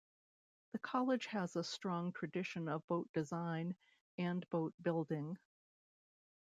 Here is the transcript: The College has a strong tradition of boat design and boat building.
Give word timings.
The 0.71 0.79
College 0.79 1.27
has 1.27 1.55
a 1.55 1.63
strong 1.63 2.11
tradition 2.11 2.67
of 2.67 2.87
boat 2.87 3.07
design 3.13 3.75
and 4.17 4.49
boat 4.49 4.73
building. 4.81 5.37